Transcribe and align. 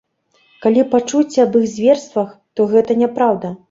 Калі 0.63 0.85
пачуеце 0.95 1.39
аб 1.45 1.59
іх 1.61 1.69
зверствах, 1.77 2.35
то 2.57 2.71
гэта 2.77 3.03
няпраўда. 3.05 3.59